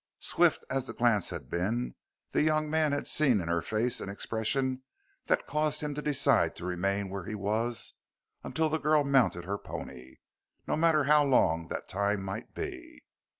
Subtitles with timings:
[0.19, 1.93] Swift as the glance had been
[2.31, 4.81] the young man had seen in her face an expression
[5.27, 7.93] that caused him to decide to remain where he was
[8.43, 10.15] until the girl mounted her pony,
[10.67, 13.03] no matter how long that time might be.